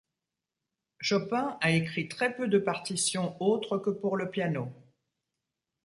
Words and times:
Chopin 0.99 1.59
a 1.61 1.69
écrit 1.73 2.07
très 2.07 2.35
peu 2.35 2.47
de 2.47 2.57
partitions 2.57 3.39
autres 3.39 3.77
que 3.77 3.91
pour 3.91 4.17
le 4.17 4.31
piano. 4.31 4.67